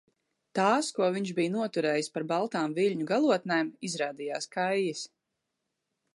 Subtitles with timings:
[0.59, 5.07] Tās, ko viņš bija noturējis par baltām viļņu galotnēm, izrādījās kaijas.